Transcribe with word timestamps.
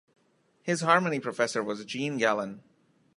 His 0.63 0.81
harmony 0.81 1.19
professor 1.19 1.61
was 1.61 1.85
Jean 1.85 2.17
Gallon. 2.17 2.63